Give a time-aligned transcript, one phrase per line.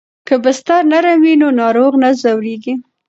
[0.27, 2.73] که بستر نرم وي نو ناروغ نه ځورېږي.